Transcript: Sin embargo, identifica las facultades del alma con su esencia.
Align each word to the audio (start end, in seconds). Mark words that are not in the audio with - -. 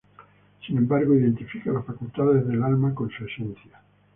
Sin 0.65 0.79
embargo, 0.79 1.13
identifica 1.13 1.71
las 1.71 1.85
facultades 1.85 2.47
del 2.47 2.63
alma 2.63 2.91
con 2.95 3.11
su 3.11 3.23
esencia. 3.23 3.81